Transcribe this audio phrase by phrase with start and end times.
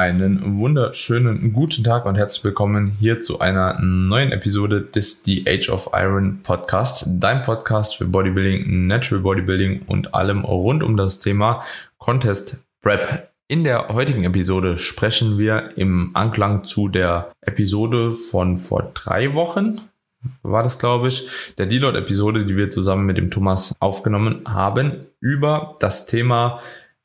[0.00, 5.68] Einen wunderschönen guten Tag und herzlich willkommen hier zu einer neuen Episode des The Age
[5.68, 11.62] of Iron Podcast, dein Podcast für Bodybuilding, Natural Bodybuilding und allem rund um das Thema
[11.98, 13.28] Contest Prep.
[13.46, 19.82] In der heutigen Episode sprechen wir im Anklang zu der Episode von vor drei Wochen,
[20.42, 21.28] war das, glaube ich,
[21.58, 26.62] der Deload-Episode, die wir zusammen mit dem Thomas aufgenommen haben, über das Thema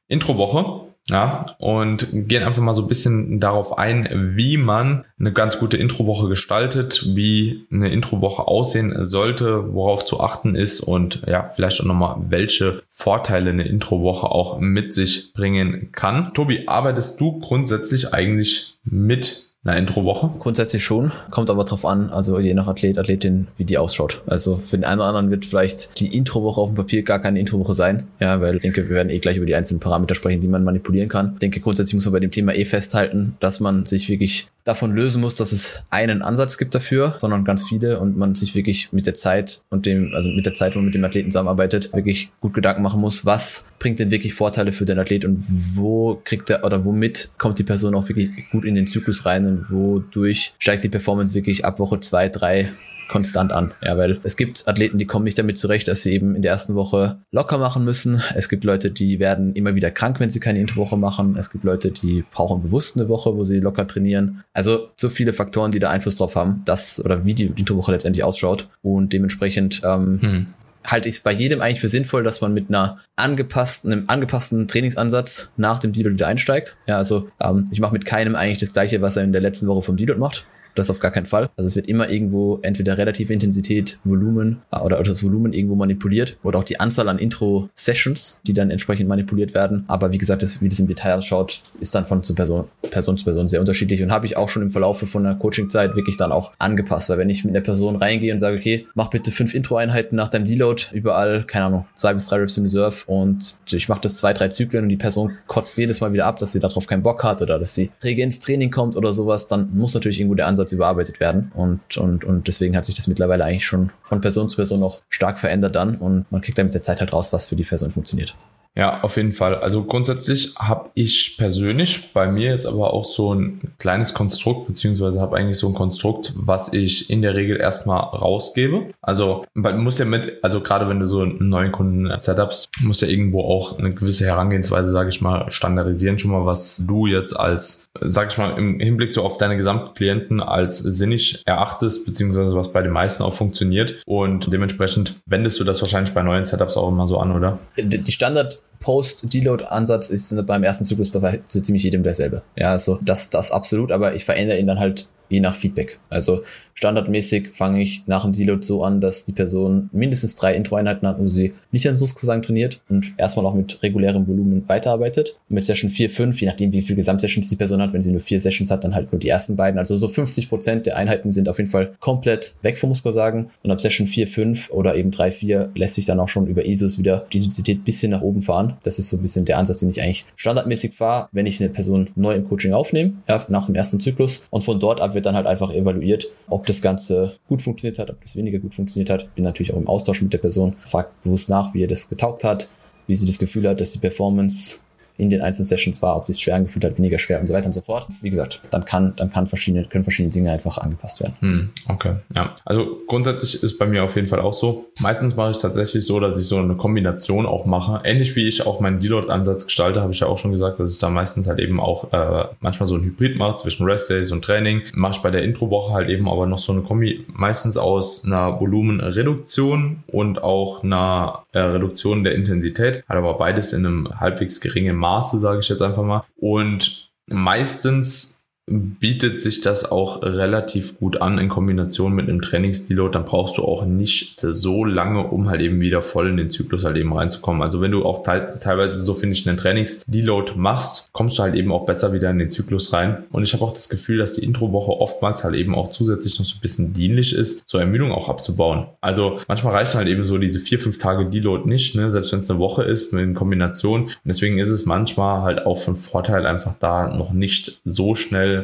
[0.07, 5.59] Introwoche ja, und gehen einfach mal so ein bisschen darauf ein, wie man eine ganz
[5.59, 11.79] gute Introwoche gestaltet, wie eine Introwoche aussehen sollte, worauf zu achten ist und ja, vielleicht
[11.81, 16.33] auch nochmal, welche Vorteile eine Introwoche auch mit sich bringen kann.
[16.33, 20.31] Tobi, arbeitest du grundsätzlich eigentlich mit einer Intro-Woche?
[20.39, 24.21] Grundsätzlich schon, kommt aber drauf an, also je nach Athlet, Athletin, wie die ausschaut.
[24.27, 27.39] Also für den einen oder anderen wird vielleicht die Intro-Woche auf dem Papier gar keine
[27.39, 30.41] Intro-Woche sein, ja, weil ich denke, wir werden eh gleich über die einzelnen Parameter sprechen,
[30.41, 31.31] die man manipulieren kann.
[31.33, 34.95] Ich denke, grundsätzlich muss man bei dem Thema eh festhalten, dass man sich wirklich davon
[34.95, 38.91] lösen muss, dass es einen Ansatz gibt dafür, sondern ganz viele und man sich wirklich
[38.91, 41.93] mit der Zeit und dem, also mit der Zeit, wo man mit dem Athleten zusammenarbeitet,
[41.93, 45.37] wirklich gut Gedanken machen muss, was bringt denn wirklich Vorteile für den Athlet und
[45.75, 49.45] wo kriegt er oder womit kommt die Person auch wirklich gut in den Zyklus rein
[49.45, 52.67] und wodurch steigt die Performance wirklich ab Woche zwei, drei
[53.07, 53.73] konstant an.
[53.81, 56.51] Ja, weil es gibt Athleten, die kommen nicht damit zurecht, dass sie eben in der
[56.51, 58.21] ersten Woche locker machen müssen.
[58.35, 61.35] Es gibt Leute, die werden immer wieder krank, wenn sie keine Introwoche machen.
[61.37, 64.43] Es gibt Leute, die brauchen bewusst eine Woche, wo sie locker trainieren.
[64.53, 68.23] Also so viele Faktoren, die da Einfluss drauf haben, dass oder wie die Introwoche letztendlich
[68.23, 68.69] ausschaut.
[68.81, 70.47] Und dementsprechend ähm, hm
[70.85, 74.67] halte ich es bei jedem eigentlich für sinnvoll, dass man mit einer angepassten, einem angepassten
[74.67, 76.77] Trainingsansatz nach dem Deload wieder einsteigt.
[76.87, 79.67] Ja, also ähm, ich mache mit keinem eigentlich das gleiche, was er in der letzten
[79.67, 80.45] Woche vom Deload macht.
[80.75, 81.49] Das auf gar keinen Fall.
[81.57, 86.37] Also es wird immer irgendwo entweder relative Intensität, Volumen äh, oder, das Volumen irgendwo manipuliert
[86.43, 89.85] oder auch die Anzahl an Intro-Sessions, die dann entsprechend manipuliert werden.
[89.87, 93.17] Aber wie gesagt, das, wie das im Detail ausschaut, ist dann von zu Person, Person
[93.17, 96.17] zu Person sehr unterschiedlich und habe ich auch schon im Verlauf von der Coaching-Zeit wirklich
[96.17, 97.09] dann auch angepasst.
[97.09, 100.29] Weil wenn ich mit einer Person reingehe und sage, okay, mach bitte fünf Intro-Einheiten nach
[100.29, 104.17] deinem Deload, überall, keine Ahnung, zwei bis drei Reps in Reserve und ich mache das
[104.17, 107.03] zwei, drei Zyklen und die Person kotzt jedes Mal wieder ab, dass sie darauf keinen
[107.03, 110.35] Bock hat oder dass sie träge ins Training kommt oder sowas, dann muss natürlich irgendwo
[110.35, 111.51] der Ansatz Ansatz überarbeitet werden.
[111.55, 115.01] Und, und, und deswegen hat sich das mittlerweile eigentlich schon von Person zu Person noch
[115.09, 115.95] stark verändert dann.
[115.97, 118.35] Und man kriegt dann mit der Zeit halt raus, was für die Person funktioniert.
[118.77, 119.55] Ja, auf jeden Fall.
[119.55, 125.21] Also grundsätzlich habe ich persönlich bei mir jetzt aber auch so ein kleines Konstrukt, beziehungsweise
[125.21, 128.87] habe eigentlich so ein Konstrukt, was ich in der Regel erstmal rausgebe.
[129.01, 132.99] Also man muss ja mit, also gerade wenn du so einen neuen Kunden setupst, muss
[132.99, 137.39] ja irgendwo auch eine gewisse Herangehensweise, sage ich mal, standardisieren schon mal, was du jetzt
[137.39, 142.73] als, sage ich mal, im Hinblick so auf deine Gesamtklienten als sinnig erachtest, beziehungsweise was
[142.73, 144.01] bei den meisten auch funktioniert.
[144.05, 147.57] Und dementsprechend wendest du das wahrscheinlich bei neuen Setups auch immer so an, oder?
[147.77, 152.41] Die Standard Post-Deload-Ansatz ist beim ersten Zyklus bei so ziemlich jedem derselbe.
[152.55, 155.99] Ja, also das, das absolut, aber ich verändere ihn dann halt je nach Feedback.
[156.09, 156.43] Also
[156.73, 161.19] standardmäßig fange ich nach dem Deload so an, dass die Person mindestens drei Intro-Einheiten hat,
[161.19, 165.37] wo sie nicht an Muskelversagen trainiert und erstmal auch mit regulärem Volumen weiterarbeitet.
[165.49, 168.11] Und mit Session 4, 5, je nachdem wie viel Gesamtsessions die Person hat, wenn sie
[168.11, 169.79] nur vier Sessions hat, dann halt nur die ersten beiden.
[169.79, 173.49] Also so 50 Prozent der Einheiten sind auf jeden Fall komplett weg vom Muskelversagen.
[173.63, 176.65] Und ab Session 4, 5 oder eben 3, 4 lässt sich dann auch schon über
[176.65, 178.75] ISOs wieder die Intensität bisschen nach oben fahren.
[178.83, 181.69] Das ist so ein bisschen der Ansatz, den ich eigentlich standardmäßig fahre, wenn ich eine
[181.69, 184.45] Person neu im Coaching aufnehme, ja, nach dem ersten Zyklus.
[184.49, 188.09] Und von dort ab wird dann halt einfach evaluiert, ob das Ganze gut funktioniert hat,
[188.11, 189.33] ob das weniger gut funktioniert hat.
[189.35, 192.43] Bin natürlich auch im Austausch mit der Person, fragt bewusst nach, wie er das getaugt
[192.43, 192.67] hat,
[193.07, 194.79] wie sie das Gefühl hat, dass die Performance
[195.17, 197.53] in den einzelnen Sessions war, ob sie es schwer angefühlt hat, weniger schwer und so
[197.53, 198.07] weiter und so fort.
[198.21, 201.33] Wie gesagt, dann kann, dann kann verschiedene, können verschiedene Dinge einfach angepasst werden.
[201.39, 202.53] Hm, okay, ja.
[202.65, 204.85] Also grundsätzlich ist bei mir auf jeden Fall auch so.
[204.99, 208.01] Meistens mache ich tatsächlich so, dass ich so eine Kombination auch mache.
[208.03, 210.99] Ähnlich wie ich auch meinen Deload-Ansatz gestalte, habe ich ja auch schon gesagt, dass ich
[210.99, 214.43] da meistens halt eben auch äh, manchmal so ein Hybrid mache zwischen Rest Days und
[214.43, 214.83] Training.
[214.93, 218.59] Mache ich bei der Intro-Woche halt eben aber noch so eine Kombi, meistens aus einer
[218.59, 223.03] Volumenreduktion und auch einer äh, Reduktion der Intensität.
[223.07, 226.23] Hat aber beides in einem halbwegs geringen Maße, sage ich jetzt einfach mal.
[226.35, 233.25] Und meistens bietet sich das auch relativ gut an in Kombination mit einem Trainingsdeload, dann
[233.25, 236.97] brauchst du auch nicht so lange, um halt eben wieder voll in den Zyklus halt
[236.97, 237.61] eben reinzukommen.
[237.61, 241.53] Also wenn du auch te teilweise so finde ich einen Trainingsdeload machst, kommst du halt
[241.53, 243.25] eben auch besser wieder in den Zyklus rein.
[243.31, 246.45] Und ich habe auch das Gefühl, dass die Introwoche oftmals halt eben auch zusätzlich noch
[246.45, 248.87] so ein bisschen dienlich ist, so Ermüdung auch abzubauen.
[248.99, 252.09] Also manchmal reichen halt eben so diese vier, fünf Tage Deload nicht, ne?
[252.09, 254.05] selbst wenn es eine Woche ist in Kombination.
[254.05, 258.54] Und deswegen ist es manchmal halt auch von Vorteil einfach da noch nicht so schnell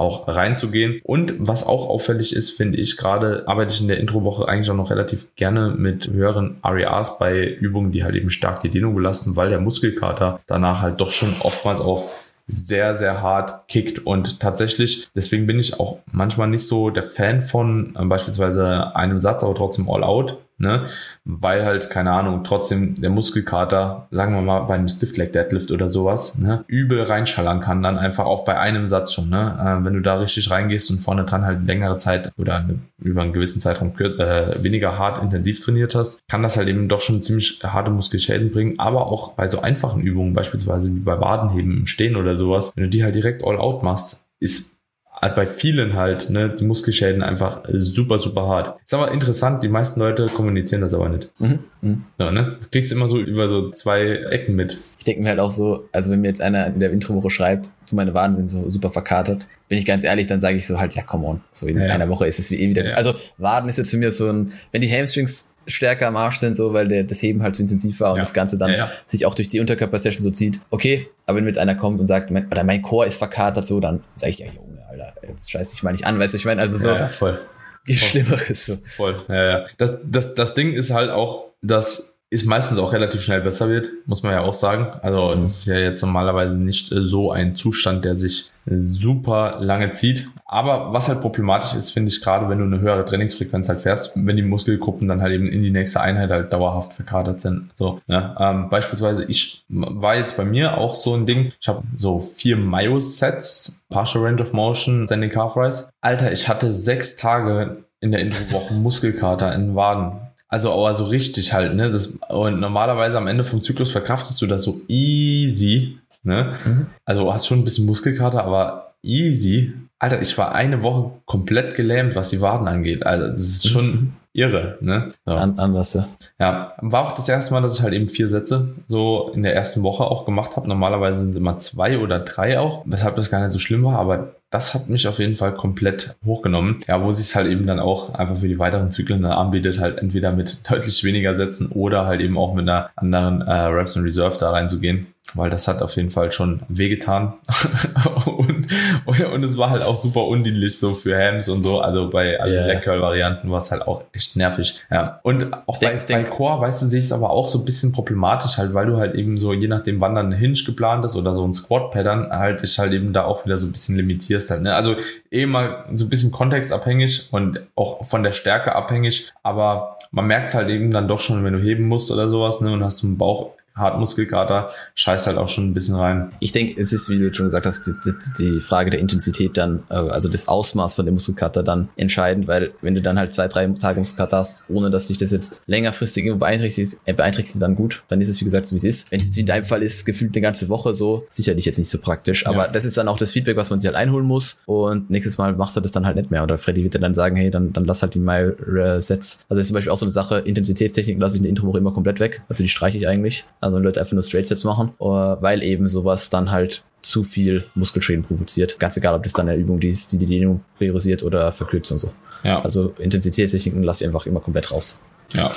[0.00, 1.00] auch reinzugehen.
[1.04, 4.76] Und was auch auffällig ist, finde ich, gerade arbeite ich in der Introwoche eigentlich auch
[4.76, 9.36] noch relativ gerne mit höheren REAs bei Übungen, die halt eben stark die Dehnung belasten,
[9.36, 12.04] weil der Muskelkater danach halt doch schon oftmals auch
[12.48, 14.00] sehr, sehr hart kickt.
[14.06, 19.20] Und tatsächlich, deswegen bin ich auch manchmal nicht so der Fan von äh, beispielsweise einem
[19.20, 20.84] Satz, aber trotzdem all out, ne?
[21.24, 25.72] Weil halt, keine Ahnung, trotzdem der Muskelkater, sagen wir mal bei einem Stiff Leg Deadlift
[25.72, 29.56] oder sowas, ne, übel reinschallern kann, dann einfach auch bei einem Satz schon, ne?
[29.58, 33.22] Äh, wenn du da richtig reingehst und vorne dran halt längere Zeit oder eine, über
[33.22, 37.22] einen gewissen Zeitraum äh, weniger hart intensiv trainiert hast, kann das halt eben doch schon
[37.22, 41.86] ziemlich harte Muskelschäden bringen, aber auch bei so einfachen Übungen, beispielsweise wie bei Wadenheben im
[41.86, 44.79] Stehen oder sowas, wenn du die halt direkt all out machst, ist
[45.20, 48.80] bei vielen halt, ne, die Muskelschäden einfach super, super hart.
[48.84, 51.28] Ist aber interessant, die meisten Leute kommunizieren das aber nicht.
[51.38, 51.58] Mhm.
[51.82, 52.04] Mhm.
[52.18, 52.56] Ja, ne?
[52.60, 54.78] Du kriegst immer so über so zwei Ecken mit.
[54.98, 57.68] Ich denke mir halt auch so, also wenn mir jetzt einer in der Introwoche schreibt,
[57.88, 60.80] du meine Waden sind so super verkatert, bin ich ganz ehrlich, dann sage ich so
[60.80, 61.40] halt, ja, come on.
[61.52, 61.88] So in ja.
[61.88, 62.84] einer Woche ist es wie eh wieder.
[62.84, 62.94] Ja.
[62.94, 66.56] Also Waden ist jetzt für mich so ein, wenn die Hamstrings stärker am Arsch sind,
[66.56, 68.22] so weil der, das Heben halt so intensiv war und ja.
[68.22, 70.58] das Ganze dann ja, sich auch durch die Unterkörpersession so zieht.
[70.70, 73.80] Okay, aber wenn jetzt einer kommt und sagt, mein, oder mein Chor ist verkatert, so,
[73.80, 74.69] dann sage ich ja, Junge,
[75.00, 76.90] Alter, jetzt scheiß dich mal nicht an, weißt du, ich meine, also so.
[76.90, 77.38] Ja, voll.
[77.38, 77.94] Voll.
[77.94, 78.78] Schlimmeres so.
[78.86, 79.66] Voll, ja, ja.
[79.78, 83.90] Das, das, das Ding ist halt auch, dass ist meistens auch relativ schnell besser wird,
[84.06, 84.86] muss man ja auch sagen.
[85.02, 89.90] Also das ist ja jetzt normalerweise nicht äh, so ein Zustand, der sich super lange
[89.92, 90.28] zieht.
[90.46, 94.12] Aber was halt problematisch ist, finde ich gerade, wenn du eine höhere Trainingsfrequenz halt fährst,
[94.14, 97.70] wenn die Muskelgruppen dann halt eben in die nächste Einheit halt dauerhaft verkatert sind.
[97.74, 98.36] So, ja.
[98.38, 101.52] Ähm, beispielsweise, ich war jetzt bei mir auch so ein Ding.
[101.60, 105.88] Ich habe so vier Mayo-Sets, Partial Range of Motion, Standing Calf Rise.
[106.00, 110.12] Alter, ich hatte sechs Tage in der Introwoche Muskelkater in den Waden
[110.50, 111.90] also aber so richtig halt, ne?
[111.90, 116.54] Das, und normalerweise am Ende vom Zyklus verkraftest du das so easy, ne?
[116.64, 116.86] Mhm.
[117.04, 119.72] Also hast schon ein bisschen Muskelkater, aber easy.
[120.00, 123.06] Alter, ich war eine Woche komplett gelähmt, was die Waden angeht.
[123.06, 124.12] Also das ist schon mhm.
[124.32, 125.12] irre, ne?
[125.24, 125.34] So.
[125.34, 126.08] An anders, ja.
[126.40, 129.54] Ja, war auch das erste Mal, dass ich halt eben vier Sätze so in der
[129.54, 130.66] ersten Woche auch gemacht habe.
[130.66, 134.00] Normalerweise sind es immer zwei oder drei auch, weshalb das gar nicht so schlimm war,
[134.00, 136.80] aber das hat mich auf jeden Fall komplett hochgenommen.
[136.88, 139.98] Ja, wo sich es halt eben dann auch einfach für die weiteren Zyklen anbietet, halt
[139.98, 144.04] entweder mit deutlich weniger Sätzen oder halt eben auch mit einer anderen äh, Reps and
[144.04, 147.34] Reserve da reinzugehen weil das hat auf jeden Fall schon wehgetan.
[148.26, 148.66] und,
[149.06, 151.80] und, es war halt auch super undienlich so für Hams und so.
[151.80, 152.66] Also bei allen yeah.
[152.66, 154.76] Leg Curl Varianten war es halt auch echt nervig.
[154.90, 155.20] Ja.
[155.22, 157.58] Und auch ich bei, denk, bei Core, weißt du, sehe ich es aber auch so
[157.58, 160.60] ein bisschen problematisch halt, weil du halt eben so, je nachdem wann dann ein Hinge
[160.64, 163.66] geplant ist oder so ein Squat Pattern, halt dich halt eben da auch wieder so
[163.66, 164.62] ein bisschen limitierst halt.
[164.62, 164.74] Ne?
[164.74, 164.96] Also
[165.30, 170.48] eh mal so ein bisschen kontextabhängig und auch von der Stärke abhängig, aber man merkt
[170.48, 173.04] es halt eben dann doch schon, wenn du heben musst oder sowas, ne, und hast
[173.04, 176.32] einen Bauch Hartmuskelkater scheißt halt auch schon ein bisschen rein.
[176.40, 179.56] Ich denke, es ist, wie du schon gesagt hast, die, die, die Frage der Intensität
[179.56, 183.34] dann, äh, also das Ausmaß von dem Muskelkater dann entscheidend, weil wenn du dann halt
[183.34, 187.60] zwei, drei Tage Muskelkater hast, ohne dass dich das jetzt längerfristig irgendwo beeinträchtigt, äh, beeinträchtigt
[187.60, 189.10] dann gut, dann ist es wie gesagt so wie es ist.
[189.10, 191.78] Wenn es jetzt wie in deinem Fall ist, gefühlt eine ganze Woche so, sicherlich jetzt
[191.78, 192.68] nicht so praktisch, aber ja.
[192.68, 195.54] das ist dann auch das Feedback, was man sich halt einholen muss und nächstes Mal
[195.54, 197.84] machst du das dann halt nicht mehr oder Freddy wird dann sagen, hey, dann, dann
[197.84, 198.52] lass halt die My
[199.00, 199.40] Sets.
[199.48, 201.78] Also das ist zum Beispiel auch so eine Sache, Intensitätstechnik lasse ich in der Introwoche
[201.78, 203.44] immer komplett weg, also die streiche ich eigentlich.
[203.60, 207.22] Also wenn Leute einfach nur Straight Sets machen, äh, weil eben sowas dann halt zu
[207.22, 208.78] viel Muskelschäden provoziert.
[208.78, 211.98] Ganz egal, ob das dann eine Übung die ist, die die Dehnung priorisiert oder Verkürzung
[211.98, 212.10] so.
[212.44, 212.60] Ja.
[212.62, 215.00] Also Intensitätstechniken lasse ich einfach immer komplett raus.
[215.32, 215.52] Ja,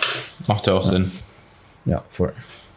[0.48, 0.92] macht ja auch ja.
[0.92, 1.12] Sinn.
[1.86, 2.34] Ja, voll.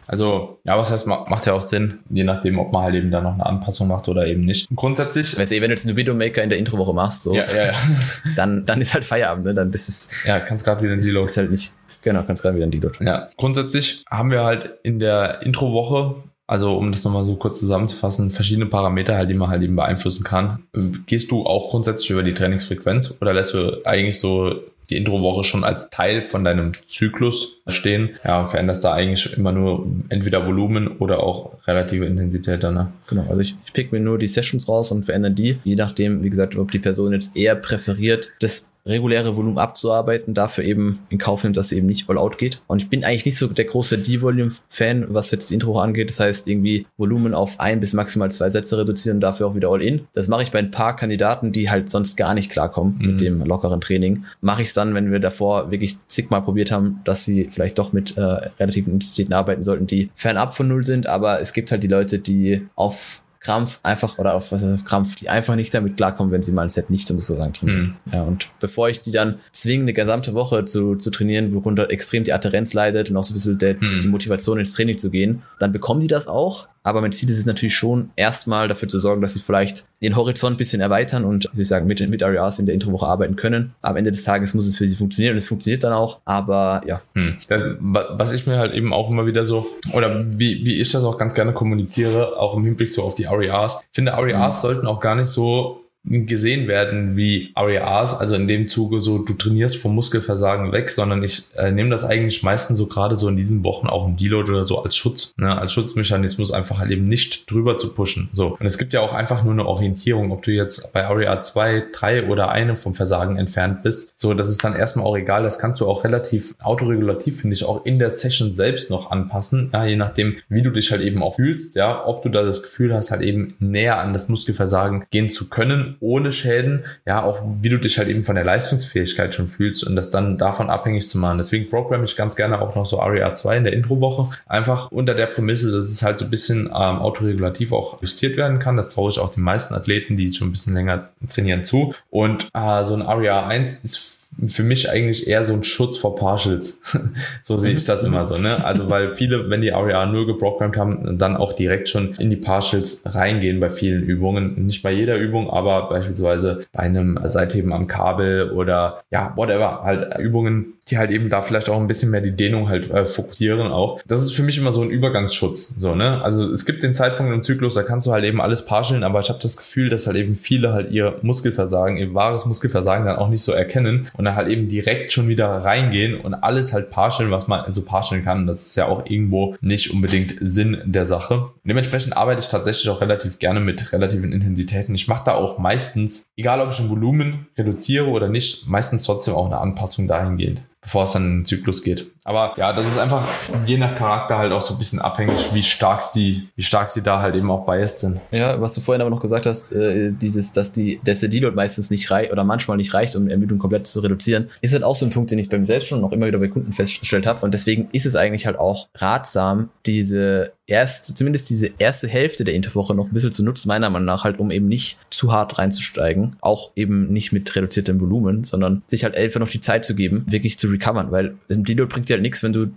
[0.07, 3.19] Also, ja, was heißt, macht ja auch Sinn, je nachdem, ob man halt eben da
[3.19, 4.69] noch eine Anpassung macht oder eben nicht.
[4.73, 5.37] Grundsätzlich.
[5.37, 7.73] Weißt du, wenn du jetzt eine Videomaker in der Introwoche machst, so, ja, ja, ja.
[8.37, 9.53] dann, dann ist halt Feierabend, ne?
[9.53, 10.09] Dann ist es.
[10.25, 11.73] Ja, kannst gerade wieder in die Ist halt nicht,
[12.07, 13.01] Genau, kannst gerade wieder in die dort.
[13.01, 16.15] Ja, grundsätzlich haben wir halt in der Introwoche,
[16.47, 20.23] also um das nochmal so kurz zusammenzufassen, verschiedene Parameter halt, die man halt eben beeinflussen
[20.23, 20.63] kann.
[21.05, 24.55] Gehst du auch grundsätzlich über die Trainingsfrequenz oder lässt du eigentlich so
[24.89, 28.11] die Introwoche schon als Teil von deinem Zyklus stehen.
[28.23, 32.75] Ja, veränderst da eigentlich immer nur entweder Volumen oder auch relative Intensität dann.
[32.75, 32.93] Ne?
[33.07, 36.23] Genau, also ich, ich pick mir nur die Sessions raus und verändere die, je nachdem,
[36.23, 41.17] wie gesagt, ob die Person jetzt eher präferiert, das reguläre Volumen abzuarbeiten, dafür eben in
[41.17, 42.61] Kauf nimmt, dass sie eben nicht all out geht.
[42.67, 46.09] Und ich bin eigentlich nicht so der große D-Volume-Fan, was jetzt die Intro angeht.
[46.09, 49.81] Das heißt, irgendwie Volumen auf ein bis maximal zwei Sätze reduzieren, dafür auch wieder all
[49.81, 50.07] in.
[50.13, 53.07] Das mache ich bei ein paar Kandidaten, die halt sonst gar nicht klarkommen mhm.
[53.07, 54.25] mit dem lockeren Training.
[54.41, 57.93] Mache ich es dann, wenn wir davor wirklich zigmal probiert haben, dass sie vielleicht doch
[57.93, 61.07] mit äh, relativen Intensitäten arbeiten sollten, die fernab von Null sind.
[61.07, 65.15] Aber es gibt halt die Leute, die auf Krampf einfach oder auf, was auf Krampf,
[65.15, 67.95] die einfach nicht damit klarkommen, wenn sie mal ein Set nicht so sagen trainieren.
[68.03, 68.13] Mhm.
[68.13, 72.25] Ja, und bevor ich die dann zwinge, eine gesamte Woche zu, zu trainieren, worunter extrem
[72.25, 74.01] die Adherenz leidet und auch so ein bisschen der, mhm.
[74.01, 77.37] die Motivation ins Training zu gehen, dann bekommen die das auch, Aber mein Ziel ist
[77.37, 81.25] es natürlich schon, erstmal dafür zu sorgen, dass sie vielleicht den Horizont ein bisschen erweitern
[81.25, 83.75] und, wie ich sagen, mit, mit RERs in der Introwoche arbeiten können.
[83.81, 86.21] Am Ende des Tages muss es für sie funktionieren und es funktioniert dann auch.
[86.23, 87.01] Aber ja.
[87.13, 87.35] Hm.
[87.49, 91.03] Das, was ich mir halt eben auch immer wieder so, oder wie, wie ich das
[91.03, 93.81] auch ganz gerne kommuniziere, auch im Hinblick so auf die RERs.
[93.81, 94.61] Ich finde, RERs mhm.
[94.61, 99.33] sollten auch gar nicht so gesehen werden wie RERs, also in dem Zuge so, du
[99.33, 103.35] trainierst vom Muskelversagen weg, sondern ich äh, nehme das eigentlich meistens so gerade so in
[103.35, 107.05] diesen Wochen auch im Deload oder so als Schutz, ne, als Schutzmechanismus einfach halt eben
[107.05, 108.29] nicht drüber zu pushen.
[108.31, 108.57] So.
[108.59, 111.87] Und es gibt ja auch einfach nur eine Orientierung, ob du jetzt bei RER 2,
[111.91, 114.19] 3 oder eine vom Versagen entfernt bist.
[114.21, 115.43] So, das ist dann erstmal auch egal.
[115.43, 119.71] Das kannst du auch relativ autoregulativ, finde ich, auch in der Session selbst noch anpassen.
[119.73, 122.63] Ja, je nachdem, wie du dich halt eben auch fühlst, ja, ob du da das
[122.63, 127.41] Gefühl hast, halt eben näher an das Muskelversagen gehen zu können ohne Schäden, ja, auch
[127.61, 131.09] wie du dich halt eben von der Leistungsfähigkeit schon fühlst und das dann davon abhängig
[131.09, 131.37] zu machen.
[131.37, 135.13] Deswegen programme ich ganz gerne auch noch so RER 2 in der Introwoche, einfach unter
[135.13, 138.77] der Prämisse, dass es halt so ein bisschen ähm, autoregulativ auch justiert werden kann.
[138.77, 141.93] Das traue ich auch den meisten Athleten, die schon ein bisschen länger trainieren zu.
[142.09, 146.15] Und äh, so ein RER 1 ist für mich eigentlich eher so ein Schutz vor
[146.15, 146.81] Partials.
[147.43, 148.63] so sehe ich das immer so, ne?
[148.63, 152.35] Also weil viele, wenn die RER 0 geprogrammt haben, dann auch direkt schon in die
[152.35, 154.65] Partials reingehen bei vielen Übungen.
[154.65, 160.17] Nicht bei jeder Übung, aber beispielsweise bei einem Seitheben am Kabel oder ja, whatever, halt
[160.19, 163.67] Übungen, die halt eben da vielleicht auch ein bisschen mehr die Dehnung halt äh, fokussieren
[163.67, 163.99] auch.
[164.07, 166.21] Das ist für mich immer so ein Übergangsschutz, so, ne?
[166.21, 169.19] Also es gibt den Zeitpunkt im Zyklus, da kannst du halt eben alles partialen, aber
[169.19, 173.17] ich habe das Gefühl, dass halt eben viele halt ihr Muskelversagen, ihr wahres Muskelversagen dann
[173.17, 176.89] auch nicht so erkennen und dann halt eben direkt schon wieder reingehen und alles halt
[176.89, 178.47] partialen, was man so partialen kann.
[178.47, 181.49] Das ist ja auch irgendwo nicht unbedingt Sinn der Sache.
[181.63, 184.95] Dementsprechend arbeite ich tatsächlich auch relativ gerne mit relativen Intensitäten.
[184.95, 189.33] Ich mache da auch meistens, egal ob ich ein Volumen reduziere oder nicht, meistens trotzdem
[189.33, 192.11] auch eine Anpassung dahingehend bevor es dann in den Zyklus geht.
[192.27, 193.23] Aber ja, das ist einfach
[193.65, 197.01] je nach Charakter halt auch so ein bisschen abhängig, wie stark sie, wie stark sie
[197.01, 198.19] da halt eben auch biased sind.
[198.31, 201.55] Ja, was du vorhin aber noch gesagt hast, äh, dieses, dass die, dass der Deload
[201.55, 204.97] meistens nicht reicht oder manchmal nicht reicht, um Ermüdung komplett zu reduzieren, ist halt auch
[204.97, 207.45] so ein Punkt, den ich beim selbst schon noch immer wieder bei Kunden festgestellt habe.
[207.45, 212.53] Und deswegen ist es eigentlich halt auch ratsam, diese erste, zumindest diese erste Hälfte der
[212.53, 215.57] Interwoche noch ein bisschen zu nutzen, meiner Meinung nach halt, um eben nicht zu hart
[215.57, 216.35] reinzusteigen.
[216.41, 220.25] Auch eben nicht mit reduziertem Volumen, sondern sich halt einfach noch die Zeit zu geben,
[220.29, 222.67] wirklich zu recovern, weil im Deload bringt dir halt nichts, wenn du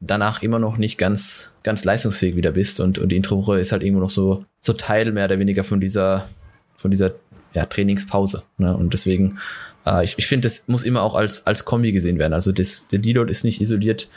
[0.00, 3.82] danach immer noch nicht ganz, ganz leistungsfähig wieder bist und, und die Introwoche ist halt
[3.82, 6.26] irgendwo noch so, so Teil mehr oder weniger von dieser,
[6.74, 7.12] von dieser,
[7.52, 8.76] ja, Trainingspause, ne?
[8.76, 9.38] Und deswegen,
[9.84, 12.32] äh, ich, ich finde, das muss immer auch als, als Kombi gesehen werden.
[12.32, 14.08] Also das, der Deload ist nicht isoliert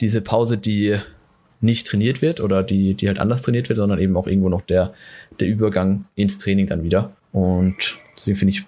[0.00, 0.96] diese Pause, die
[1.60, 4.60] nicht trainiert wird oder die, die halt anders trainiert wird, sondern eben auch irgendwo noch
[4.60, 4.92] der,
[5.40, 7.16] der Übergang ins Training dann wieder.
[7.32, 8.66] Und deswegen finde ich,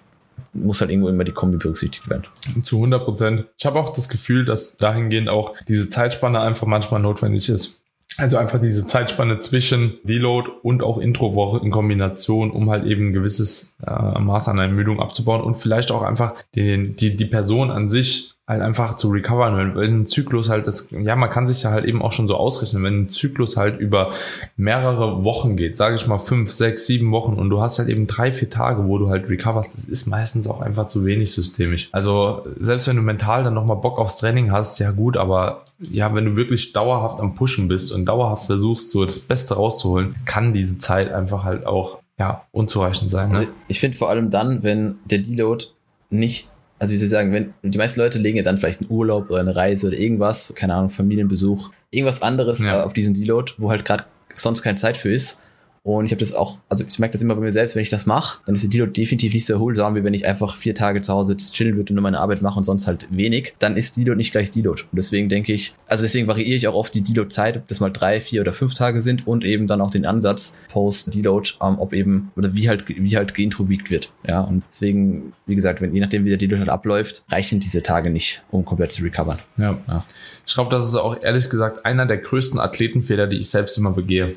[0.57, 2.23] muss halt irgendwo immer die Kombi berücksichtigt werden.
[2.63, 3.45] Zu 100 Prozent.
[3.57, 7.83] Ich habe auch das Gefühl, dass dahingehend auch diese Zeitspanne einfach manchmal notwendig ist.
[8.17, 13.13] Also einfach diese Zeitspanne zwischen Deload und auch Introwoche in Kombination, um halt eben ein
[13.13, 17.89] gewisses äh, Maß an Ermüdung abzubauen und vielleicht auch einfach den, die, die Person an
[17.89, 21.63] sich halt einfach zu recovern, wenn, wenn ein Zyklus halt das, ja, man kann sich
[21.63, 24.09] ja halt eben auch schon so ausrechnen, wenn ein Zyklus halt über
[24.55, 28.07] mehrere Wochen geht, sage ich mal fünf, sechs, sieben Wochen und du hast halt eben
[28.07, 31.89] drei, vier Tage, wo du halt recoverst, das ist meistens auch einfach zu wenig systemisch.
[31.91, 36.15] Also selbst wenn du mental dann nochmal Bock aufs Training hast, ja gut, aber ja,
[36.15, 40.53] wenn du wirklich dauerhaft am Pushen bist und dauerhaft versuchst, so das Beste rauszuholen, kann
[40.53, 43.29] diese Zeit einfach halt auch ja, unzureichend sein.
[43.29, 43.37] Ne?
[43.39, 45.65] Also ich finde vor allem dann, wenn der Deload
[46.09, 46.49] nicht
[46.79, 49.29] also wie soll ich sagen, wenn die meisten Leute legen ja dann vielleicht einen Urlaub
[49.29, 52.81] oder eine Reise oder irgendwas, keine Ahnung, Familienbesuch, irgendwas anderes ja.
[52.81, 54.05] äh, auf diesen Deload, wo halt gerade
[54.35, 55.41] sonst keine Zeit für ist.
[55.87, 57.89] Und ich habe das auch, also ich merke das immer bei mir selbst, wenn ich
[57.89, 60.75] das mache, dann ist der Deload definitiv nicht so erholsam, wie wenn ich einfach vier
[60.75, 63.53] Tage zu Hause chillen würde und nur meine Arbeit mache und sonst halt wenig.
[63.59, 64.81] Dann ist Deload nicht gleich Deload.
[64.81, 67.89] Und deswegen denke ich, also deswegen variiere ich auch oft die Deload-Zeit, ob das mal
[67.89, 71.93] drei, vier oder fünf Tage sind und eben dann auch den Ansatz Post-Deload, ähm, ob
[71.93, 74.11] eben, oder wie halt, wie halt geintrobiegt wird.
[74.27, 77.81] Ja, und deswegen, wie gesagt, wenn je nachdem, wie der Deload halt abläuft, reichen diese
[77.81, 79.39] Tage nicht, um komplett zu recovern.
[79.55, 80.05] Ja, ja.
[80.45, 83.91] Ich glaube, das ist auch ehrlich gesagt einer der größten Athletenfehler, die ich selbst immer
[83.91, 84.35] begehe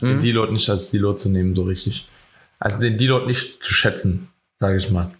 [0.00, 0.20] den mhm.
[0.20, 2.08] Deload nicht als Deload zu nehmen, so richtig.
[2.58, 4.28] Also den Deload nicht zu schätzen,
[4.60, 5.10] sage ich mal.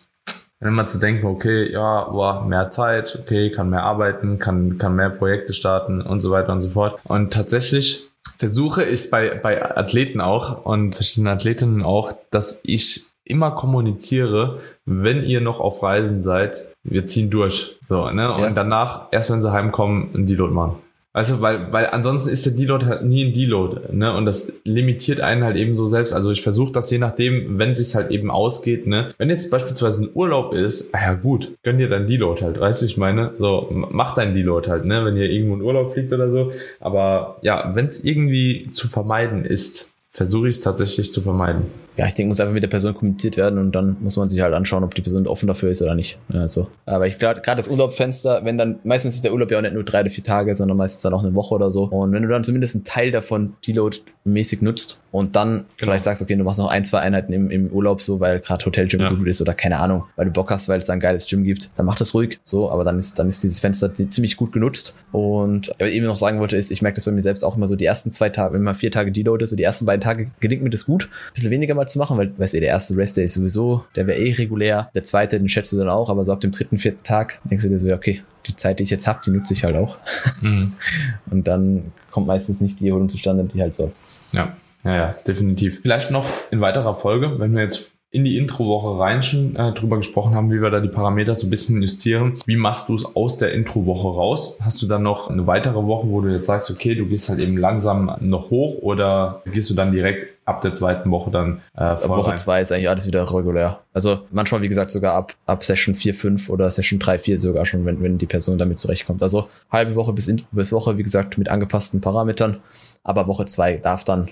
[0.60, 4.96] Wenn man zu denken, okay, ja, boah, mehr Zeit, okay, kann mehr arbeiten, kann, kann
[4.96, 7.00] mehr Projekte starten und so weiter und so fort.
[7.04, 13.50] Und tatsächlich versuche ich bei, bei Athleten auch und verschiedenen Athletinnen auch, dass ich immer
[13.50, 17.78] kommuniziere, wenn ihr noch auf Reisen seid, wir ziehen durch.
[17.88, 18.32] So, ne?
[18.32, 18.50] Und ja.
[18.50, 20.76] danach, erst wenn sie heimkommen, ein Deload machen.
[21.16, 24.16] Weißt du, weil, weil ansonsten ist der Deload halt nie ein Deload, ne?
[24.16, 26.12] Und das limitiert einen halt eben so selbst.
[26.12, 29.10] Also ich versuche das je nachdem, wenn sich's halt eben ausgeht, ne?
[29.16, 32.82] Wenn jetzt beispielsweise ein Urlaub ist, ah ja gut, gönn dir dein Deload halt, weißt
[32.82, 33.32] du, ich meine?
[33.38, 35.04] So, mach dein Deload halt, ne?
[35.04, 36.50] Wenn ihr irgendwo in Urlaub fliegt oder so.
[36.80, 41.66] Aber ja, wenn es irgendwie zu vermeiden ist, versuche ich es tatsächlich zu vermeiden.
[41.96, 44.40] Ja, ich denke, muss einfach mit der Person kommuniziert werden und dann muss man sich
[44.40, 46.18] halt anschauen, ob die Person offen dafür ist oder nicht.
[46.32, 49.62] Also, aber ich glaube, gerade das Urlaubfenster, wenn dann, meistens ist der Urlaub ja auch
[49.62, 51.84] nicht nur drei oder vier Tage, sondern meistens dann auch eine Woche oder so.
[51.84, 55.66] Und wenn du dann zumindest einen Teil davon Deload-mäßig nutzt und dann genau.
[55.78, 58.64] vielleicht sagst, okay, du machst noch ein, zwei Einheiten im, im Urlaub so, weil gerade
[58.64, 59.12] Hotel-Gym ja.
[59.12, 61.44] gut ist oder keine Ahnung, weil du Bock hast, weil es da ein geiles Gym
[61.44, 64.50] gibt, dann mach das ruhig so, aber dann ist, dann ist dieses Fenster ziemlich gut
[64.50, 64.96] genutzt.
[65.12, 67.56] Und was ich eben noch sagen wollte, ist, ich merke das bei mir selbst auch
[67.56, 69.86] immer so die ersten zwei Tage, wenn man vier Tage Deload ist, so die ersten
[69.86, 72.60] beiden Tage gelingt mir das gut, ein bisschen weniger mal zu machen, weil, weißt du,
[72.60, 74.90] der erste Rest Day ist sowieso, der wäre eh regulär.
[74.94, 77.64] Der zweite, den schätzt du dann auch, aber so ab dem dritten, vierten Tag denkst
[77.64, 79.98] du dir so, okay, die Zeit, die ich jetzt habe, die nutze ich halt auch.
[80.40, 80.74] Mhm.
[81.30, 83.92] Und dann kommt meistens nicht die Erholung zustande, die halt soll.
[84.32, 85.80] Ja, ja, ja, definitiv.
[85.80, 89.96] Vielleicht noch in weiterer Folge, wenn wir jetzt in die Introwoche rein schon äh, drüber
[89.96, 92.34] gesprochen haben, wie wir da die Parameter so ein bisschen justieren.
[92.46, 94.56] Wie machst du es aus der Introwoche raus?
[94.60, 97.40] Hast du dann noch eine weitere Woche, wo du jetzt sagst, okay, du gehst halt
[97.40, 101.96] eben langsam noch hoch oder gehst du dann direkt ab der zweiten Woche dann äh,
[101.96, 102.38] voll Ab Woche rein?
[102.38, 103.80] zwei ist eigentlich alles wieder regulär.
[103.92, 107.66] Also manchmal, wie gesagt, sogar ab, ab Session 4, 5 oder Session 3, 4 sogar
[107.66, 109.24] schon, wenn, wenn die Person damit zurechtkommt.
[109.24, 112.58] Also halbe Woche bis, in, bis Woche, wie gesagt, mit angepassten Parametern.
[113.02, 114.28] Aber Woche zwei darf dann,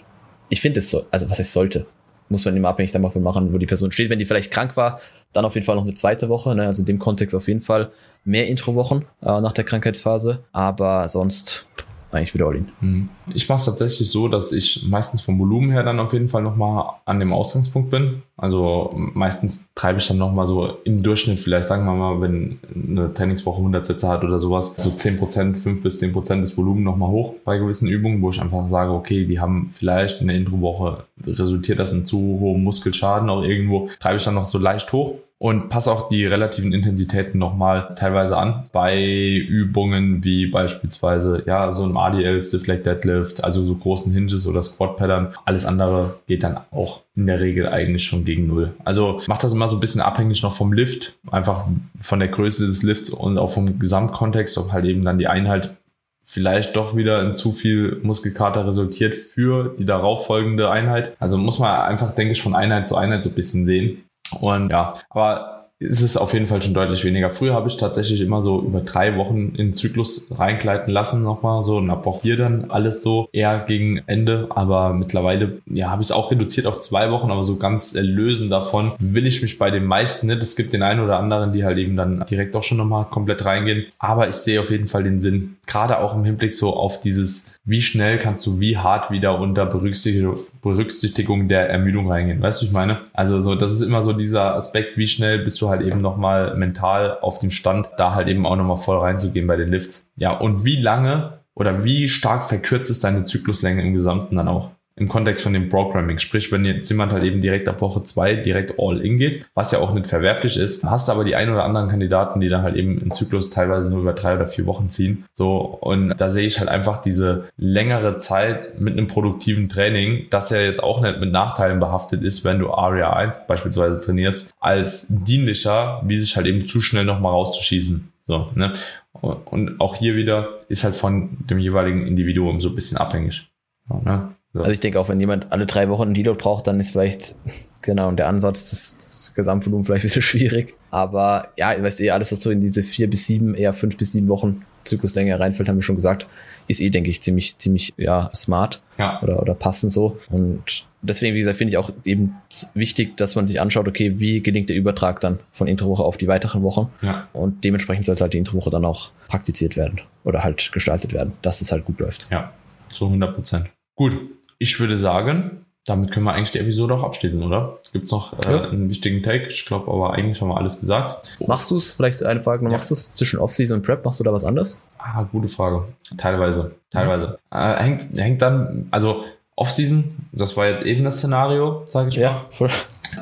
[0.50, 1.84] ich finde es so, also was es sollte,
[2.32, 4.10] muss man immer abhängig davon machen, wo die Person steht.
[4.10, 5.00] Wenn die vielleicht krank war,
[5.32, 6.54] dann auf jeden Fall noch eine zweite Woche.
[6.54, 6.66] Ne?
[6.66, 7.92] Also in dem Kontext auf jeden Fall
[8.24, 10.40] mehr Introwochen äh, nach der Krankheitsphase.
[10.52, 11.66] Aber sonst
[12.14, 12.69] eigentlich wieder All-In.
[12.81, 13.09] Mhm.
[13.35, 16.42] Ich mache es tatsächlich so, dass ich meistens vom Volumen her dann auf jeden Fall
[16.42, 18.23] nochmal an dem Ausgangspunkt bin.
[18.37, 23.14] Also meistens treibe ich dann nochmal so im Durchschnitt, vielleicht sagen wir mal, wenn eine
[23.14, 27.37] Trainingswoche 100 Sätze hat oder sowas, so 10%, 5 bis 10% des Volumen nochmal hoch
[27.45, 31.78] bei gewissen Übungen, wo ich einfach sage, okay, die haben vielleicht in der Introwoche resultiert
[31.78, 35.70] das in zu hohem Muskelschaden auch irgendwo, treibe ich dann noch so leicht hoch und
[35.70, 41.96] passe auch die relativen Intensitäten nochmal teilweise an bei Übungen wie beispielsweise ja so einem
[41.96, 45.34] ADL, Stiff Leg Deadlift, also so großen Hinges oder Squat Pattern.
[45.44, 48.72] Alles andere geht dann auch in der Regel eigentlich schon gegen Null.
[48.84, 51.66] Also macht das immer so ein bisschen abhängig noch vom Lift, einfach
[51.99, 55.74] von der Größe des Lifts und auch vom Gesamtkontext, ob halt eben dann die Einheit
[56.22, 61.16] vielleicht doch wieder in zu viel Muskelkater resultiert für die darauffolgende Einheit.
[61.18, 64.05] Also muss man einfach, denke ich, von Einheit zu Einheit so ein bisschen sehen.
[64.40, 67.31] Und ja, aber es ist auf jeden Fall schon deutlich weniger.
[67.31, 71.79] Früher habe ich tatsächlich immer so über drei Wochen in Zyklus reingleiten lassen nochmal so
[71.79, 74.49] und ab Woche vier dann alles so eher gegen Ende.
[74.51, 78.51] Aber mittlerweile, ja, habe ich es auch reduziert auf zwei Wochen, aber so ganz erlösen
[78.51, 80.42] davon will ich mich bei den meisten nicht.
[80.42, 83.45] Es gibt den einen oder anderen, die halt eben dann direkt auch schon nochmal komplett
[83.45, 83.87] reingehen.
[83.99, 85.57] Aber ich sehe auf jeden Fall den Sinn.
[85.66, 89.66] Gerade auch im Hinblick so auf dieses, wie schnell kannst du wie hart wieder unter
[89.66, 92.40] Berücksichtigung, Berücksichtigung der Ermüdung reingehen.
[92.40, 93.01] Weißt du, ich meine?
[93.12, 96.57] Also so, das ist immer so dieser Aspekt, wie schnell bist du halt eben nochmal
[96.57, 100.07] mental auf dem Stand, da halt eben auch nochmal voll reinzugehen bei den Lifts.
[100.16, 104.70] Ja, und wie lange oder wie stark verkürzt ist deine Zykluslänge im Gesamten dann auch?
[105.02, 106.18] Im Kontext von dem Programming.
[106.18, 109.72] Sprich, wenn jetzt jemand halt eben direkt ab Woche zwei direkt all in geht, was
[109.72, 112.76] ja auch nicht verwerflich ist, hast aber die ein oder anderen Kandidaten, die dann halt
[112.76, 115.24] eben im Zyklus teilweise nur über drei oder vier Wochen ziehen.
[115.32, 120.50] So, und da sehe ich halt einfach diese längere Zeit mit einem produktiven Training, das
[120.50, 125.06] ja jetzt auch nicht mit Nachteilen behaftet ist, wenn du ARIA 1 beispielsweise trainierst, als
[125.08, 128.12] dienlicher, wie sich halt eben zu schnell nochmal rauszuschießen.
[128.24, 128.72] So, ne?
[129.20, 133.48] Und auch hier wieder ist halt von dem jeweiligen Individuum so ein bisschen abhängig.
[133.88, 134.34] So, ne?
[134.52, 134.60] So.
[134.60, 137.36] Also ich denke auch, wenn jemand alle drei Wochen einen Deload braucht, dann ist vielleicht
[137.82, 140.74] genau der Ansatz, das, das Gesamtvolumen vielleicht ein bisschen schwierig.
[140.90, 143.96] Aber ja, ich weiß eh, alles, was so in diese vier bis sieben, eher fünf
[143.96, 146.26] bis sieben Wochen Zykluslänge reinfällt, haben wir schon gesagt,
[146.68, 149.22] ist eh, denke ich, ziemlich, ziemlich, ja, smart ja.
[149.22, 150.18] Oder, oder passend so.
[150.30, 152.36] Und deswegen, wie gesagt, finde ich auch eben
[152.74, 156.28] wichtig, dass man sich anschaut, okay, wie gelingt der Übertrag dann von Introwoche auf die
[156.28, 156.88] weiteren Wochen.
[157.00, 157.28] Ja.
[157.32, 161.60] Und dementsprechend sollte halt die Introwoche dann auch praktiziert werden oder halt gestaltet werden, dass
[161.60, 162.28] es halt gut läuft.
[162.30, 162.52] Ja,
[162.88, 163.70] so 100 Prozent.
[163.94, 164.14] Gut,
[164.62, 167.79] ich würde sagen, damit können wir eigentlich die Episode auch abschließen, oder?
[167.92, 168.70] Gibt es noch äh, ja.
[168.70, 169.48] einen wichtigen Take?
[169.48, 171.37] Ich glaube aber eigentlich haben wir alles gesagt.
[171.44, 172.70] Machst du es, vielleicht eine Frage, ja.
[172.70, 174.05] machst du es zwischen Offseason und Prep?
[174.05, 174.88] Machst du da was anderes?
[174.98, 175.85] Ah, gute Frage.
[176.16, 177.38] Teilweise, teilweise.
[177.53, 177.75] Ja.
[177.75, 179.25] Äh, hängt, hängt dann, also
[179.57, 182.40] Offseason, das war jetzt eben das Szenario, sage ich ja, mal.
[182.51, 182.70] Voll.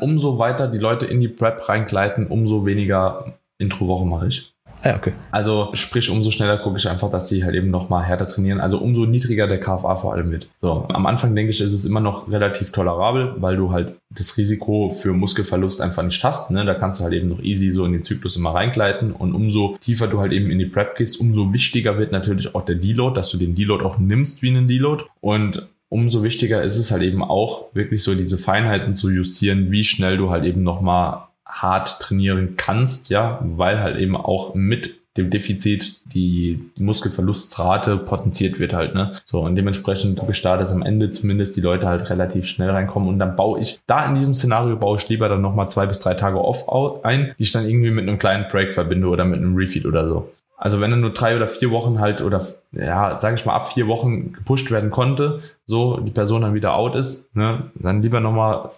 [0.03, 4.53] Umso weiter die Leute in die Prep reingleiten, umso weniger Intro-Woche mache ich.
[4.83, 5.13] Ah, okay.
[5.31, 8.61] Also sprich, umso schneller gucke ich einfach, dass sie halt eben nochmal härter trainieren.
[8.61, 10.49] Also umso niedriger der KFA vor allem wird.
[10.59, 14.37] So, am Anfang denke ich, ist es immer noch relativ tolerabel, weil du halt das
[14.37, 16.51] Risiko für Muskelverlust einfach nicht hast.
[16.51, 16.65] Ne?
[16.65, 19.13] Da kannst du halt eben noch easy so in den Zyklus immer reingleiten.
[19.13, 22.63] Und umso tiefer du halt eben in die Prep gehst, umso wichtiger wird natürlich auch
[22.63, 25.05] der Deload, dass du den Deload auch nimmst wie einen Deload.
[25.21, 29.85] Und umso wichtiger ist es halt eben auch, wirklich so diese Feinheiten zu justieren, wie
[29.85, 35.31] schnell du halt eben nochmal hart trainieren kannst, ja, weil halt eben auch mit dem
[35.31, 39.13] Defizit die Muskelverlustrate potenziert wird halt, ne?
[39.25, 43.19] So, und dementsprechend gestartet dass am Ende zumindest die Leute halt relativ schnell reinkommen und
[43.19, 46.15] dann baue ich, da in diesem Szenario baue ich lieber dann nochmal zwei bis drei
[46.15, 46.69] Tage off
[47.05, 50.07] ein, die ich dann irgendwie mit einem kleinen Break verbinde oder mit einem Refeed oder
[50.07, 50.31] so.
[50.57, 53.73] Also wenn er nur drei oder vier Wochen halt oder ja, sage ich mal ab
[53.73, 58.21] vier Wochen gepusht werden konnte, so die Person dann wieder out ist, ne, dann lieber
[58.21, 58.71] nochmal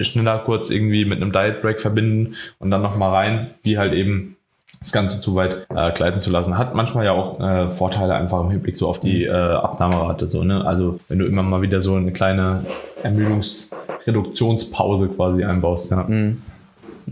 [0.00, 4.36] schneller kurz irgendwie mit einem Diet Break verbinden und dann nochmal rein, wie halt eben
[4.80, 6.56] das Ganze zu weit äh, gleiten zu lassen.
[6.56, 10.26] Hat manchmal ja auch äh, Vorteile einfach im Hinblick so auf die äh, Abnahmerate.
[10.26, 10.64] So, ne?
[10.64, 12.64] Also wenn du immer mal wieder so eine kleine
[13.02, 15.90] Ermüdungsreduktionspause quasi einbaust.
[15.90, 16.04] Ja.
[16.04, 16.40] Mhm.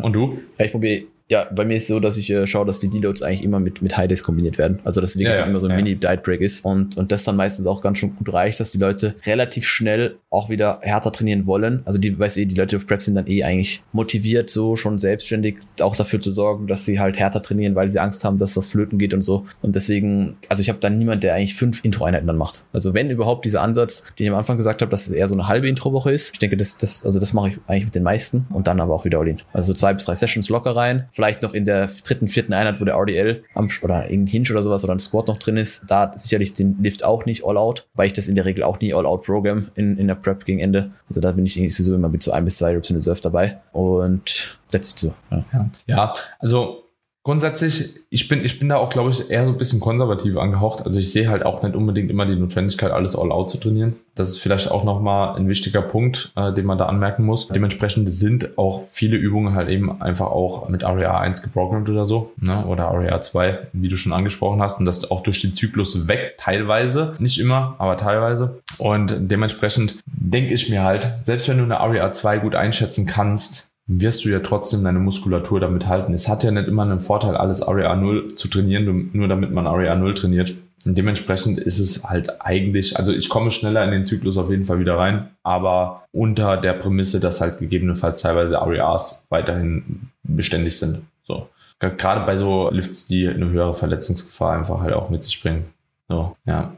[0.01, 0.39] Und du?
[0.59, 2.89] Ja, ich probiere ja, bei mir ist es so, dass ich äh, schaue, dass die
[2.89, 4.81] Deloads eigentlich immer mit, mit High Days kombiniert werden.
[4.85, 5.77] Also dass es wirklich ja, ja, immer so ein ja.
[5.77, 9.15] Mini-Diet-Break ist und, und das dann meistens auch ganz schön gut reicht, dass die Leute
[9.27, 11.83] relativ schnell auch wieder härter trainieren wollen.
[11.85, 14.99] Also die, weiß eh, die Leute auf Prep sind dann eh eigentlich motiviert, so schon
[14.99, 18.55] selbstständig auch dafür zu sorgen, dass sie halt härter trainieren, weil sie Angst haben, dass
[18.55, 19.45] das flöten geht und so.
[19.61, 22.65] Und deswegen, also ich habe dann niemand, der eigentlich fünf Intro-Einheiten dann macht.
[22.73, 25.35] Also wenn überhaupt dieser Ansatz, den ich am Anfang gesagt habe, dass es eher so
[25.35, 26.33] eine halbe Intro-Woche ist.
[26.33, 28.95] Ich denke, das, das, also das mache ich eigentlich mit den meisten und dann aber
[28.95, 29.39] auch wieder All-In.
[29.53, 31.07] Also zwei bis drei Sessions locker rein.
[31.19, 34.63] Vielleicht noch in der dritten, vierten Einheit, wo der RDL am, oder irgendein Hinge oder
[34.63, 37.89] sowas oder ein Squat noch drin ist, da sicherlich den Lift auch nicht all out,
[37.95, 40.45] weil ich das in der Regel auch nie all out program in, in der Prep
[40.45, 40.93] gegen Ende.
[41.09, 43.59] Also da bin ich sowieso immer mit so ein bis zwei Reps in Reserve dabei
[43.73, 45.15] und that's it so.
[45.33, 46.85] Ja, ja also
[47.25, 50.87] Grundsätzlich, ich bin, ich bin da auch, glaube ich, eher so ein bisschen konservativ angehaucht.
[50.87, 53.97] Also ich sehe halt auch nicht unbedingt immer die Notwendigkeit, alles all out zu trainieren.
[54.15, 57.49] Das ist vielleicht auch nochmal ein wichtiger Punkt, äh, den man da anmerken muss.
[57.49, 62.33] Dementsprechend sind auch viele Übungen halt eben einfach auch mit ARIA 1 geprogrammt oder so,
[62.41, 62.65] ne?
[62.65, 64.79] oder ARIA 2, wie du schon angesprochen hast.
[64.79, 67.13] Und das auch durch den Zyklus weg, teilweise.
[67.19, 68.61] Nicht immer, aber teilweise.
[68.79, 73.68] Und dementsprechend denke ich mir halt, selbst wenn du eine ARIA 2 gut einschätzen kannst,
[73.89, 76.13] wirst du ja trotzdem deine Muskulatur damit halten.
[76.13, 79.67] Es hat ja nicht immer einen Vorteil, alles REA 0 zu trainieren, nur damit man
[79.67, 80.55] REA 0 trainiert.
[80.87, 84.65] Und dementsprechend ist es halt eigentlich, also ich komme schneller in den Zyklus auf jeden
[84.65, 91.03] Fall wieder rein, aber unter der Prämisse, dass halt gegebenenfalls teilweise REAs weiterhin beständig sind.
[91.27, 91.49] So.
[91.81, 95.65] Gerade bei so Lifts, die eine höhere Verletzungsgefahr einfach halt auch mit sich bringen.
[96.09, 96.73] So, ja.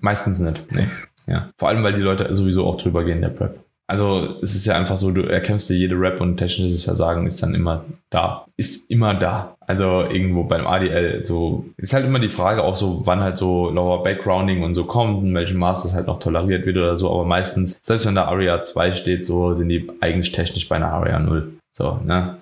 [0.00, 0.72] Meistens nicht.
[0.72, 0.88] Nee.
[1.26, 1.50] Ja.
[1.56, 3.58] Vor allem, weil die Leute sowieso auch drüber gehen der Prep.
[3.88, 7.42] Also es ist ja einfach so, du erkämpfst dir jede Rap und technisches Versagen ist
[7.42, 8.44] dann immer da.
[8.56, 9.56] Ist immer da.
[9.60, 13.70] Also irgendwo beim ADL so ist halt immer die Frage auch so, wann halt so
[13.70, 17.10] Lower Backgrounding und so kommt, in welchem Maß das halt noch toleriert wird oder so.
[17.10, 20.92] Aber meistens, selbst wenn da ARIA 2 steht, so sind die eigentlich technisch bei einer
[20.92, 21.52] ARIA 0.
[21.72, 22.38] So, ne?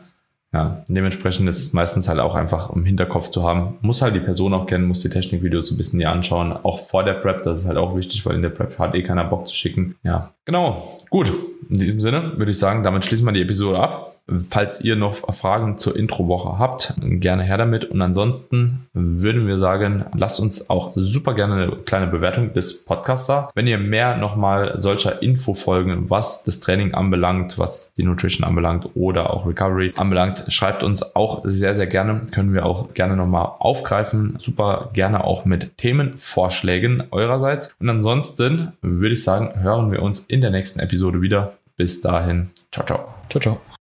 [0.54, 3.74] Ja, dementsprechend ist es meistens halt auch einfach im Hinterkopf zu haben.
[3.80, 6.52] Muss halt die Person auch kennen, muss die Technikvideos ein bisschen hier anschauen.
[6.52, 9.02] Auch vor der Prep, das ist halt auch wichtig, weil in der Prep hat eh
[9.02, 9.96] keiner Bock zu schicken.
[10.04, 10.96] Ja, genau.
[11.10, 11.32] Gut.
[11.68, 14.13] In diesem Sinne würde ich sagen, damit schließen wir die Episode ab.
[14.26, 17.84] Falls ihr noch Fragen zur Introwoche habt, gerne her damit.
[17.84, 23.26] Und ansonsten würden wir sagen, lasst uns auch super gerne eine kleine Bewertung des Podcasts
[23.26, 23.50] da.
[23.54, 29.30] Wenn ihr mehr nochmal solcher Infofolgen, was das Training anbelangt, was die Nutrition anbelangt oder
[29.30, 32.22] auch Recovery anbelangt, schreibt uns auch sehr, sehr gerne.
[32.32, 34.36] Können wir auch gerne nochmal aufgreifen.
[34.38, 37.74] Super gerne auch mit Themenvorschlägen eurerseits.
[37.78, 41.54] Und ansonsten würde ich sagen, hören wir uns in der nächsten Episode wieder.
[41.76, 42.50] Bis dahin.
[42.72, 43.08] Ciao, ciao.
[43.28, 43.73] Ciao, ciao.